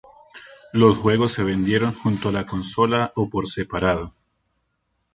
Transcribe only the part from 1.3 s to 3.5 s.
se vendieron junto a la consola o por